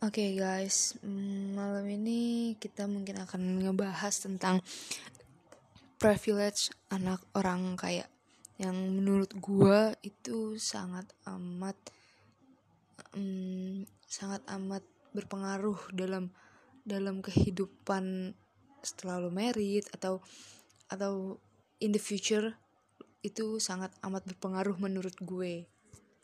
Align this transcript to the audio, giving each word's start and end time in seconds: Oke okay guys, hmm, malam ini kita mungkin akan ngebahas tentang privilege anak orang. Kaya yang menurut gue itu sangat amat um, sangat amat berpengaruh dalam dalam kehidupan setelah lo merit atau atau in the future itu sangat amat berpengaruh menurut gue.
Oke 0.00 0.24
okay 0.24 0.40
guys, 0.40 0.96
hmm, 1.04 1.52
malam 1.52 1.84
ini 1.84 2.56
kita 2.56 2.88
mungkin 2.88 3.20
akan 3.20 3.60
ngebahas 3.60 4.16
tentang 4.16 4.64
privilege 6.00 6.72
anak 6.88 7.20
orang. 7.36 7.76
Kaya 7.76 8.08
yang 8.56 8.80
menurut 8.96 9.28
gue 9.36 9.92
itu 10.00 10.56
sangat 10.56 11.04
amat 11.28 11.76
um, 13.12 13.84
sangat 14.08 14.40
amat 14.48 14.80
berpengaruh 15.12 15.92
dalam 15.92 16.32
dalam 16.80 17.20
kehidupan 17.20 18.32
setelah 18.80 19.20
lo 19.20 19.28
merit 19.28 19.84
atau 19.92 20.24
atau 20.88 21.36
in 21.76 21.92
the 21.92 22.00
future 22.00 22.56
itu 23.20 23.60
sangat 23.60 23.92
amat 24.00 24.24
berpengaruh 24.24 24.80
menurut 24.80 25.12
gue. 25.20 25.68